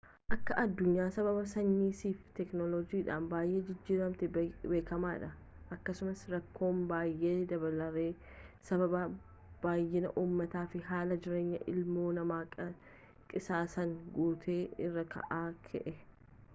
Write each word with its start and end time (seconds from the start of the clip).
akka 0.35 0.53
aduunyaan 0.61 1.11
sababa 1.15 1.41
saayinsiif 1.49 2.21
teekinoolojiidhan 2.37 3.27
baay'ee 3.33 3.59
jijjiiramte 3.67 4.29
beekamaa 4.39 5.11
dha 5.25 5.29
akkasuma 5.75 6.15
rakkoom 6.35 6.79
baayee 6.93 7.35
dabaleerra 7.53 8.07
sababa 8.71 9.03
baay'inaa 9.67 10.15
umaatafi 10.25 10.83
haala 10.89 11.19
jiraanyaa 11.29 11.63
ilmoo 11.75 12.09
namaa 12.21 12.43
qisaasaan 13.35 13.95
guute 14.19 14.59
irraa 14.89 15.09
kan 15.17 15.57
ka'e 15.71 15.99